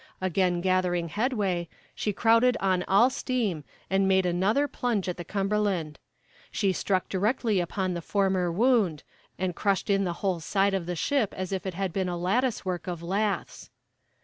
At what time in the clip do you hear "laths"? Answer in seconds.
13.03-13.69